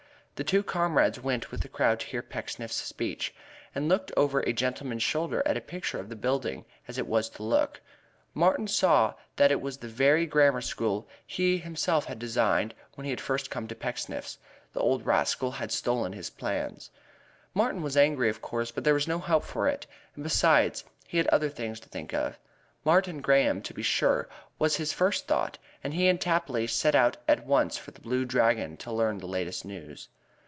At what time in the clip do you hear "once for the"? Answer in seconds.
27.45-28.01